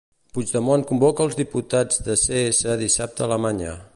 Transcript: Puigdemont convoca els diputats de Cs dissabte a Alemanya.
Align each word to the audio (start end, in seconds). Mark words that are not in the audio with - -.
Puigdemont 0.35 0.85
convoca 0.91 1.27
els 1.29 1.37
diputats 1.41 2.03
de 2.09 2.17
Cs 2.23 2.65
dissabte 2.83 3.27
a 3.27 3.31
Alemanya. 3.31 3.77